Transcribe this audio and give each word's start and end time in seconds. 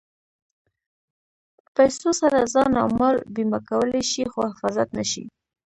په 1.55 1.69
پیسو 1.75 2.09
سره 2.21 2.39
ځان 2.53 2.71
او 2.81 2.87
مال 2.99 3.17
بیمه 3.35 3.59
کولی 3.69 4.03
شې 4.11 4.23
خو 4.31 4.39
حفاظت 4.51 4.87
نه 4.97 5.03
شې. 5.11 5.23